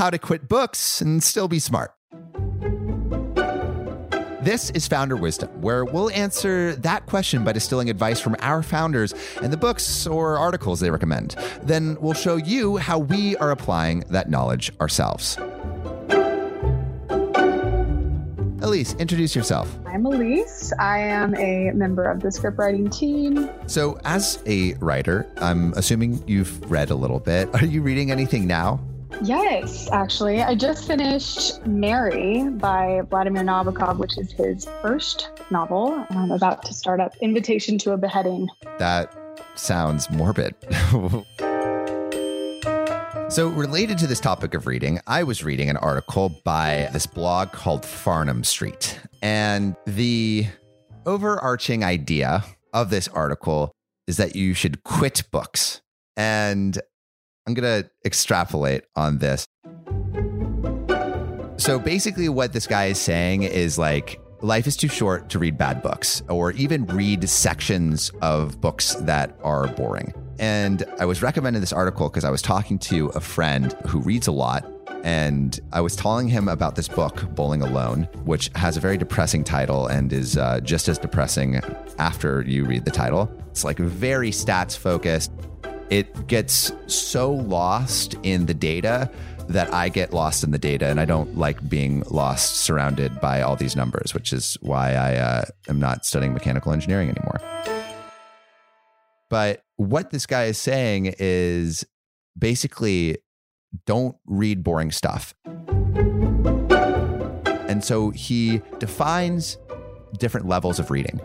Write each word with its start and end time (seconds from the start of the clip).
how 0.00 0.08
to 0.08 0.18
quit 0.18 0.48
books 0.48 1.02
and 1.02 1.22
still 1.22 1.46
be 1.46 1.58
smart. 1.58 1.92
This 4.40 4.70
is 4.70 4.88
Founder 4.88 5.14
Wisdom, 5.14 5.50
where 5.60 5.84
we'll 5.84 6.08
answer 6.12 6.74
that 6.76 7.04
question 7.04 7.44
by 7.44 7.52
distilling 7.52 7.90
advice 7.90 8.18
from 8.18 8.34
our 8.40 8.62
founders 8.62 9.12
and 9.42 9.52
the 9.52 9.58
books 9.58 10.06
or 10.06 10.38
articles 10.38 10.80
they 10.80 10.90
recommend. 10.90 11.36
Then 11.62 11.98
we'll 12.00 12.14
show 12.14 12.36
you 12.36 12.78
how 12.78 12.98
we 12.98 13.36
are 13.36 13.50
applying 13.50 14.00
that 14.08 14.30
knowledge 14.30 14.72
ourselves. 14.80 15.36
Elise, 18.62 18.94
introduce 18.94 19.36
yourself. 19.36 19.70
I'm 19.84 20.06
Elise. 20.06 20.72
I 20.78 21.00
am 21.00 21.34
a 21.34 21.72
member 21.72 22.04
of 22.04 22.20
the 22.20 22.28
scriptwriting 22.28 22.90
team. 22.90 23.50
So, 23.66 24.00
as 24.06 24.42
a 24.46 24.72
writer, 24.76 25.30
I'm 25.36 25.74
assuming 25.74 26.26
you've 26.26 26.70
read 26.70 26.88
a 26.88 26.94
little 26.94 27.20
bit. 27.20 27.54
Are 27.54 27.66
you 27.66 27.82
reading 27.82 28.10
anything 28.10 28.46
now? 28.46 28.80
Yes, 29.22 29.88
actually. 29.92 30.42
I 30.42 30.54
just 30.54 30.86
finished 30.86 31.64
Mary 31.66 32.48
by 32.48 33.02
Vladimir 33.10 33.42
Nabokov, 33.42 33.98
which 33.98 34.16
is 34.16 34.32
his 34.32 34.66
first 34.80 35.30
novel. 35.50 36.04
I'm 36.10 36.30
about 36.30 36.64
to 36.64 36.74
start 36.74 37.00
up 37.00 37.14
Invitation 37.20 37.76
to 37.78 37.92
a 37.92 37.96
Beheading. 37.96 38.48
That 38.78 39.14
sounds 39.54 40.10
morbid. 40.10 40.54
So, 43.30 43.46
related 43.46 43.96
to 43.98 44.08
this 44.08 44.18
topic 44.18 44.54
of 44.54 44.66
reading, 44.66 44.98
I 45.06 45.22
was 45.22 45.44
reading 45.44 45.70
an 45.70 45.76
article 45.76 46.40
by 46.42 46.88
this 46.92 47.06
blog 47.06 47.52
called 47.52 47.82
Farnam 47.82 48.44
Street. 48.44 48.98
And 49.22 49.76
the 49.86 50.48
overarching 51.06 51.84
idea 51.84 52.42
of 52.72 52.90
this 52.90 53.06
article 53.06 53.70
is 54.08 54.16
that 54.16 54.34
you 54.34 54.52
should 54.52 54.82
quit 54.82 55.22
books. 55.30 55.80
And 56.16 56.76
I'm 57.46 57.54
going 57.54 57.82
to 57.82 57.90
extrapolate 58.04 58.84
on 58.96 59.18
this. 59.18 59.46
So 61.56 61.78
basically, 61.78 62.28
what 62.28 62.52
this 62.52 62.66
guy 62.66 62.86
is 62.86 62.98
saying 62.98 63.42
is 63.42 63.78
like, 63.78 64.20
life 64.40 64.66
is 64.66 64.76
too 64.76 64.88
short 64.88 65.28
to 65.30 65.38
read 65.38 65.58
bad 65.58 65.82
books 65.82 66.22
or 66.28 66.52
even 66.52 66.86
read 66.86 67.28
sections 67.28 68.10
of 68.22 68.60
books 68.60 68.94
that 68.94 69.38
are 69.42 69.68
boring. 69.68 70.14
And 70.38 70.84
I 70.98 71.04
was 71.04 71.20
recommending 71.20 71.60
this 71.60 71.72
article 71.72 72.08
because 72.08 72.24
I 72.24 72.30
was 72.30 72.40
talking 72.40 72.78
to 72.78 73.08
a 73.08 73.20
friend 73.20 73.74
who 73.86 74.00
reads 74.00 74.26
a 74.26 74.32
lot. 74.32 74.64
And 75.04 75.58
I 75.72 75.80
was 75.80 75.96
telling 75.96 76.28
him 76.28 76.48
about 76.48 76.76
this 76.76 76.88
book, 76.88 77.34
Bowling 77.34 77.62
Alone, 77.62 78.04
which 78.24 78.50
has 78.54 78.76
a 78.76 78.80
very 78.80 78.96
depressing 78.96 79.44
title 79.44 79.86
and 79.86 80.12
is 80.12 80.36
uh, 80.36 80.60
just 80.60 80.88
as 80.88 80.98
depressing 80.98 81.56
after 81.98 82.42
you 82.42 82.64
read 82.64 82.84
the 82.84 82.90
title. 82.90 83.30
It's 83.50 83.64
like 83.64 83.78
very 83.78 84.30
stats 84.30 84.76
focused 84.76 85.30
it 85.90 86.26
gets 86.26 86.72
so 86.86 87.32
lost 87.32 88.14
in 88.22 88.46
the 88.46 88.54
data 88.54 89.10
that 89.48 89.74
I 89.74 89.88
get 89.88 90.12
lost 90.12 90.44
in 90.44 90.52
the 90.52 90.58
data 90.58 90.86
and 90.86 91.00
I 91.00 91.04
don't 91.04 91.36
like 91.36 91.68
being 91.68 92.04
lost 92.08 92.60
surrounded 92.60 93.20
by 93.20 93.42
all 93.42 93.56
these 93.56 93.74
numbers, 93.74 94.14
which 94.14 94.32
is 94.32 94.56
why 94.60 94.94
I 94.94 95.16
uh, 95.16 95.44
am 95.68 95.80
not 95.80 96.06
studying 96.06 96.32
mechanical 96.32 96.72
engineering 96.72 97.10
anymore. 97.10 97.40
But 99.28 99.64
what 99.76 100.10
this 100.10 100.26
guy 100.26 100.44
is 100.44 100.58
saying 100.58 101.14
is 101.18 101.84
basically 102.38 103.18
don't 103.86 104.16
read 104.26 104.62
boring 104.62 104.92
stuff. 104.92 105.34
And 107.68 107.84
so 107.84 108.10
he 108.10 108.62
defines 108.78 109.58
different 110.18 110.46
levels 110.46 110.78
of 110.78 110.90
reading. 110.90 111.20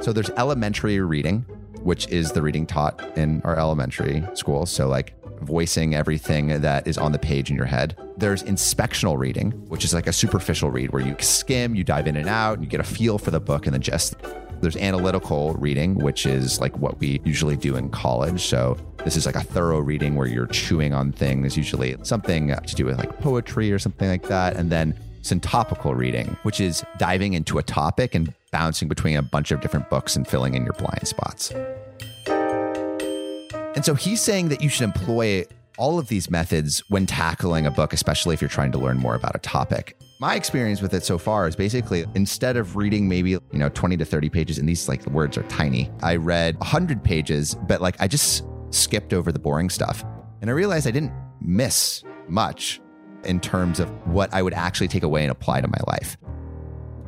So 0.00 0.12
there's 0.12 0.30
elementary 0.30 1.00
reading, 1.00 1.46
which 1.84 2.08
is 2.08 2.32
the 2.32 2.42
reading 2.42 2.66
taught 2.66 3.16
in 3.16 3.40
our 3.42 3.56
elementary 3.56 4.24
school. 4.34 4.66
So, 4.66 4.88
like 4.88 5.14
voicing 5.40 5.94
everything 5.94 6.60
that 6.62 6.86
is 6.86 6.96
on 6.96 7.12
the 7.12 7.18
page 7.18 7.50
in 7.50 7.56
your 7.56 7.66
head. 7.66 7.96
There's 8.16 8.42
inspectional 8.42 9.18
reading, 9.18 9.50
which 9.68 9.84
is 9.84 9.92
like 9.92 10.06
a 10.06 10.12
superficial 10.12 10.70
read 10.70 10.92
where 10.92 11.02
you 11.02 11.14
skim, 11.18 11.74
you 11.74 11.84
dive 11.84 12.06
in 12.06 12.16
and 12.16 12.28
out, 12.28 12.54
and 12.54 12.64
you 12.64 12.70
get 12.70 12.80
a 12.80 12.84
feel 12.84 13.18
for 13.18 13.30
the 13.30 13.40
book 13.40 13.66
and 13.66 13.74
then 13.74 13.82
just. 13.82 14.16
There's 14.60 14.76
analytical 14.76 15.52
reading, 15.54 15.96
which 15.96 16.24
is 16.24 16.58
like 16.58 16.78
what 16.78 16.98
we 16.98 17.20
usually 17.24 17.56
do 17.56 17.76
in 17.76 17.90
college. 17.90 18.46
So, 18.46 18.78
this 19.04 19.16
is 19.16 19.26
like 19.26 19.34
a 19.34 19.42
thorough 19.42 19.80
reading 19.80 20.14
where 20.14 20.26
you're 20.26 20.46
chewing 20.46 20.94
on 20.94 21.12
things, 21.12 21.54
usually 21.54 21.96
something 22.02 22.48
to 22.48 22.74
do 22.74 22.86
with 22.86 22.96
like 22.96 23.20
poetry 23.20 23.70
or 23.72 23.78
something 23.78 24.08
like 24.08 24.22
that. 24.28 24.56
And 24.56 24.70
then 24.70 24.98
syntopical 25.24 25.96
reading, 25.96 26.36
which 26.42 26.60
is 26.60 26.84
diving 26.98 27.32
into 27.34 27.58
a 27.58 27.62
topic 27.62 28.14
and 28.14 28.32
bouncing 28.52 28.88
between 28.88 29.16
a 29.16 29.22
bunch 29.22 29.50
of 29.50 29.60
different 29.60 29.90
books 29.90 30.16
and 30.16 30.28
filling 30.28 30.54
in 30.54 30.64
your 30.64 30.74
blind 30.74 31.08
spots. 31.08 31.50
And 33.74 33.84
so 33.84 33.94
he's 33.94 34.20
saying 34.20 34.50
that 34.50 34.62
you 34.62 34.68
should 34.68 34.84
employ 34.84 35.44
all 35.76 35.98
of 35.98 36.08
these 36.08 36.30
methods 36.30 36.80
when 36.88 37.06
tackling 37.06 37.66
a 37.66 37.70
book, 37.70 37.92
especially 37.92 38.34
if 38.34 38.40
you're 38.40 38.48
trying 38.48 38.70
to 38.72 38.78
learn 38.78 38.98
more 38.98 39.14
about 39.16 39.34
a 39.34 39.40
topic. 39.40 39.96
My 40.20 40.36
experience 40.36 40.80
with 40.80 40.94
it 40.94 41.04
so 41.04 41.18
far 41.18 41.48
is 41.48 41.56
basically 41.56 42.04
instead 42.14 42.56
of 42.56 42.76
reading 42.76 43.08
maybe, 43.08 43.30
you 43.30 43.40
know, 43.52 43.68
20 43.70 43.96
to 43.96 44.04
30 44.04 44.28
pages, 44.28 44.58
and 44.58 44.68
these 44.68 44.88
like 44.88 45.04
words 45.06 45.36
are 45.36 45.42
tiny, 45.44 45.90
I 46.02 46.16
read 46.16 46.56
100 46.58 47.02
pages, 47.02 47.56
but 47.66 47.80
like 47.80 47.96
I 48.00 48.06
just 48.06 48.44
skipped 48.70 49.12
over 49.12 49.32
the 49.32 49.40
boring 49.40 49.70
stuff. 49.70 50.04
And 50.40 50.50
I 50.50 50.52
realized 50.52 50.86
I 50.86 50.92
didn't 50.92 51.12
miss 51.40 52.04
much 52.28 52.80
in 53.26 53.40
terms 53.40 53.80
of 53.80 53.88
what 54.06 54.32
I 54.32 54.42
would 54.42 54.54
actually 54.54 54.88
take 54.88 55.02
away 55.02 55.22
and 55.22 55.30
apply 55.30 55.60
to 55.60 55.68
my 55.68 55.78
life. 55.86 56.16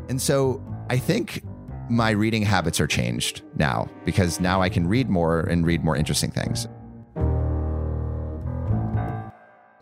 And 0.09 0.21
so 0.21 0.62
I 0.88 0.99
think 0.99 1.43
my 1.88 2.10
reading 2.10 2.43
habits 2.43 2.81
are 2.81 2.87
changed 2.87 3.43
now 3.56 3.88
because 4.04 4.41
now 4.41 4.60
I 4.60 4.69
can 4.69 4.87
read 4.87 5.09
more 5.09 5.41
and 5.41 5.66
read 5.66 5.84
more 5.84 5.97
interesting 5.97 6.31
things. 6.31 6.66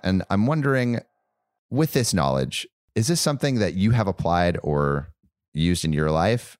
And 0.02 0.22
I'm 0.28 0.46
wondering, 0.46 1.00
with 1.70 1.92
this 1.92 2.12
knowledge, 2.12 2.66
is 2.94 3.06
this 3.08 3.20
something 3.20 3.58
that 3.58 3.74
you 3.74 3.92
have 3.92 4.06
applied 4.06 4.58
or 4.62 5.08
used 5.54 5.84
in 5.84 5.92
your 5.92 6.10
life? 6.10 6.58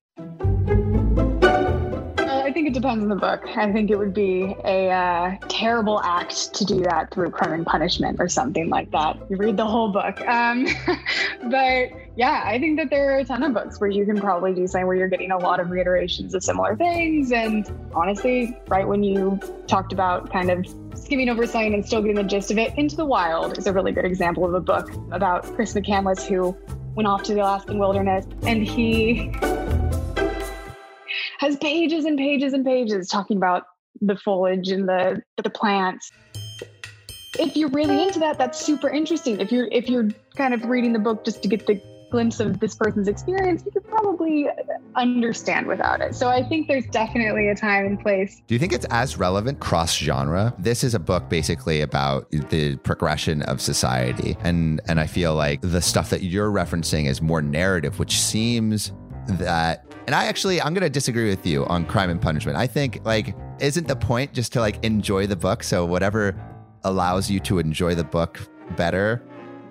Depends 2.75 3.03
on 3.03 3.09
the 3.09 3.17
book. 3.17 3.43
I 3.57 3.73
think 3.73 3.91
it 3.91 3.97
would 3.97 4.13
be 4.13 4.55
a 4.65 4.91
uh, 4.91 5.37
terrible 5.49 6.01
act 6.03 6.53
to 6.55 6.65
do 6.65 6.81
that 6.81 7.11
through 7.13 7.31
crime 7.31 7.53
and 7.53 7.65
punishment 7.65 8.21
or 8.21 8.29
something 8.29 8.69
like 8.69 8.91
that. 8.91 9.17
You 9.31 9.37
read 9.37 9.57
the 9.57 9.65
whole 9.65 9.89
book. 9.89 10.21
Um, 10.23 10.67
but 11.51 11.89
yeah, 12.17 12.43
I 12.45 12.59
think 12.59 12.79
that 12.79 12.91
there 12.91 13.15
are 13.15 13.19
a 13.19 13.25
ton 13.25 13.43
of 13.43 13.55
books 13.55 13.81
where 13.81 13.89
you 13.89 14.05
can 14.05 14.21
probably 14.21 14.53
do 14.53 14.67
something 14.67 14.87
where 14.87 14.97
you're 14.97 15.09
getting 15.09 15.31
a 15.31 15.39
lot 15.39 15.61
of 15.61 15.71
reiterations 15.71 16.35
of 16.35 16.45
similar 16.45 16.77
things. 16.77 17.33
And 17.33 17.71
honestly, 17.95 18.59
right 18.69 18.87
when 18.87 19.03
you 19.03 19.41
talked 19.67 19.93
about 19.93 20.31
kind 20.31 20.51
of 20.51 20.67
skimming 20.95 21.29
over 21.29 21.47
something 21.47 21.73
and 21.75 21.87
still 21.87 22.03
getting 22.03 22.17
the 22.17 22.23
gist 22.23 22.51
of 22.51 22.59
it, 22.59 22.77
Into 22.77 22.97
the 22.97 23.07
Wild 23.07 23.57
is 23.57 23.67
a 23.67 23.73
really 23.73 23.93
good 23.93 24.05
example 24.05 24.45
of 24.45 24.53
a 24.55 24.61
book 24.61 24.91
about 25.13 25.45
Chris 25.55 25.73
McCandless 25.75 26.27
who 26.27 26.57
went 26.95 27.07
off 27.07 27.23
to 27.25 27.35
the 27.35 27.41
Alaskan 27.41 27.79
wilderness 27.79 28.27
and 28.43 28.63
he 28.63 29.33
has 31.39 31.57
pages 31.57 32.05
and 32.05 32.19
pages 32.19 32.53
and 32.53 32.65
pages 32.65 33.09
talking 33.09 33.37
about 33.37 33.65
the 34.01 34.17
foliage 34.17 34.69
and 34.69 34.89
the 34.89 35.23
the 35.43 35.51
plants. 35.51 36.11
If 37.39 37.57
you're 37.57 37.71
really 37.71 38.03
into 38.03 38.21
that, 38.21 38.39
that's 38.39 38.61
super 38.61 38.89
interesting. 38.89 39.41
If 39.41 39.51
you're 39.51 39.69
if 39.73 39.89
you're 39.89 40.09
kind 40.37 40.55
of 40.55 40.65
reading 40.65 40.93
the 40.93 40.99
book 40.99 41.25
just 41.25 41.43
to 41.43 41.49
get 41.49 41.67
the 41.67 41.81
glimpse 42.11 42.39
of 42.39 42.61
this 42.61 42.77
person's 42.77 43.09
experience, 43.09 43.65
you 43.65 43.73
could 43.73 43.85
probably 43.89 44.47
understand 44.95 45.67
without 45.67 46.01
it. 46.01 46.15
So 46.15 46.29
I 46.29 46.45
think 46.45 46.69
there's 46.69 46.87
definitely 46.87 47.49
a 47.49 47.57
time 47.57 47.87
and 47.87 47.99
place. 47.99 48.41
Do 48.47 48.55
you 48.55 48.61
think 48.61 48.73
it's 48.73 48.87
as 48.91 49.19
relevant 49.19 49.59
cross 49.59 49.97
genre? 49.97 50.55
This 50.57 50.85
is 50.85 50.95
a 50.95 51.01
book 51.01 51.29
basically 51.29 51.81
about 51.81 52.31
the 52.31 52.77
progression 52.77 53.43
of 53.43 53.61
society. 53.61 54.37
And 54.45 54.81
and 54.87 55.01
I 55.01 55.09
feel 55.09 55.35
like 55.35 55.61
the 55.61 55.83
stuff 55.83 56.11
that 56.11 56.23
you're 56.23 56.51
referencing 56.51 57.07
is 57.07 57.21
more 57.21 57.43
narrative, 57.43 57.99
which 57.99 58.21
seems 58.21 58.93
that 59.27 59.85
and 60.07 60.15
I 60.15 60.27
actually 60.27 60.61
I'm 60.61 60.75
gonna 60.75 60.91
disagree 60.91 61.29
with 61.29 61.47
you 61.47 61.65
on 61.67 61.87
crime 61.87 62.11
and 62.11 62.21
punishment. 62.21 62.57
I 62.57 62.67
think 62.67 63.01
like 63.05 63.35
isn't 63.61 63.89
the 63.89 63.97
point 63.97 64.33
just 64.33 64.53
to 64.55 64.61
like 64.61 64.85
enjoy 64.85 65.27
the 65.27 65.37
book? 65.37 65.63
So 65.63 65.85
whatever 65.85 66.35
allows 66.85 67.31
you 67.31 67.41
to 67.41 67.59
enjoy 67.59 67.95
the 67.95 68.05
book 68.05 68.41
better, 68.77 69.23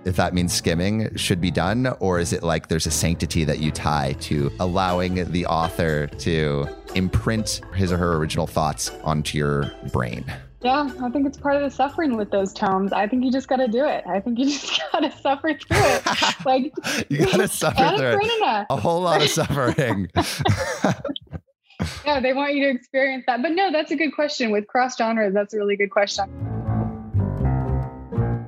if 0.05 0.15
that 0.15 0.33
means 0.33 0.53
skimming, 0.53 1.15
should 1.15 1.39
be 1.39 1.51
done? 1.51 1.87
Or 1.99 2.19
is 2.19 2.33
it 2.33 2.43
like 2.43 2.67
there's 2.67 2.87
a 2.87 2.91
sanctity 2.91 3.43
that 3.45 3.59
you 3.59 3.71
tie 3.71 4.13
to 4.21 4.51
allowing 4.59 5.31
the 5.31 5.45
author 5.45 6.07
to 6.07 6.67
imprint 6.95 7.61
his 7.75 7.91
or 7.91 7.97
her 7.97 8.15
original 8.15 8.47
thoughts 8.47 8.89
onto 9.03 9.37
your 9.37 9.71
brain? 9.91 10.25
Yeah, 10.63 10.89
I 11.01 11.09
think 11.09 11.27
it's 11.27 11.37
part 11.37 11.57
of 11.57 11.61
the 11.61 11.69
suffering 11.69 12.15
with 12.15 12.31
those 12.31 12.53
tomes. 12.53 12.93
I 12.93 13.05
think 13.05 13.25
you 13.25 13.31
just 13.31 13.49
got 13.49 13.57
to 13.57 13.67
do 13.67 13.83
it. 13.85 14.05
I 14.07 14.21
think 14.21 14.39
you 14.39 14.45
just 14.49 14.81
got 14.91 15.01
to 15.01 15.11
suffer 15.11 15.53
through 15.53 15.77
it. 15.77 16.03
Like 16.45 16.73
you 17.09 17.25
got 17.25 17.37
to 17.37 17.47
suffer 17.47 17.97
through 17.97 18.19
it. 18.21 18.65
A 18.69 18.75
whole 18.75 19.01
lot 19.01 19.21
of 19.21 19.29
suffering. 19.29 20.09
yeah, 22.05 22.19
they 22.19 22.33
want 22.33 22.53
you 22.53 22.63
to 22.65 22.69
experience 22.69 23.23
that. 23.27 23.41
But 23.41 23.53
no, 23.53 23.71
that's 23.71 23.91
a 23.91 23.95
good 23.95 24.11
question 24.13 24.51
with 24.51 24.67
cross 24.67 24.97
genres. 24.97 25.33
That's 25.33 25.53
a 25.53 25.57
really 25.57 25.77
good 25.77 25.89
question. 25.89 26.25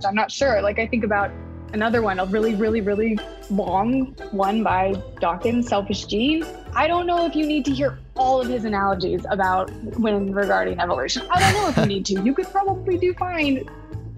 I'm 0.05 0.13
not 0.13 0.29
sure. 0.29 0.61
Like 0.61 0.77
I 0.77 0.87
think 0.87 1.05
about 1.05 1.31
another 1.73 2.01
one, 2.01 2.19
a 2.19 2.25
really, 2.25 2.53
really, 2.55 2.81
really 2.81 3.17
long 3.49 4.15
one 4.31 4.61
by 4.61 5.01
Dawkins, 5.21 5.67
Selfish 5.69 6.05
Gene. 6.05 6.45
I 6.75 6.87
don't 6.87 7.07
know 7.07 7.25
if 7.25 7.35
you 7.35 7.45
need 7.45 7.63
to 7.65 7.73
hear 7.73 7.97
all 8.17 8.41
of 8.41 8.49
his 8.49 8.65
analogies 8.65 9.25
about 9.29 9.71
when 9.97 10.33
regarding 10.33 10.77
evolution. 10.79 11.25
I 11.29 11.39
don't 11.39 11.53
know 11.53 11.69
if 11.69 11.77
you 11.77 11.85
need 11.85 12.05
to. 12.07 12.21
You 12.21 12.33
could 12.33 12.47
probably 12.47 12.97
do 12.97 13.13
fine 13.13 13.69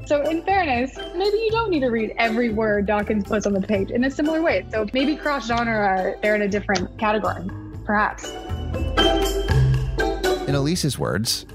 So, 0.08 0.24
in 0.24 0.42
fairness, 0.42 0.98
maybe 1.16 1.38
you 1.38 1.50
don't 1.52 1.70
need 1.70 1.82
to 1.82 1.90
read 1.90 2.16
every 2.18 2.50
word 2.50 2.88
Dawkins 2.88 3.26
puts 3.26 3.46
on 3.46 3.54
the 3.54 3.62
page 3.62 3.92
in 3.92 4.06
a 4.06 4.10
similar 4.10 4.42
way. 4.42 4.66
So, 4.72 4.88
maybe 4.92 5.16
cross 5.16 5.48
genre, 5.48 6.16
they're 6.22 6.34
in 6.34 6.42
a 6.42 6.48
different 6.48 6.98
category, 6.98 7.48
perhaps. 7.86 8.32
In 10.48 10.56
Elise's 10.56 10.98
words, 10.98 11.46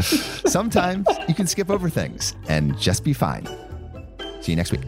sometimes 0.00 1.06
you 1.28 1.34
can 1.34 1.46
skip 1.46 1.70
over 1.70 1.90
things 1.90 2.34
and 2.48 2.76
just 2.78 3.04
be 3.04 3.12
fine. 3.12 3.46
See 4.40 4.52
you 4.52 4.56
next 4.56 4.72
week. 4.72 4.80